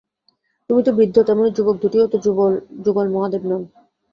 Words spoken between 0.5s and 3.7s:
তুমি তো বৃদ্ধ, তেমনি যুবক দুটিও তো যুগল মহাদেব নন!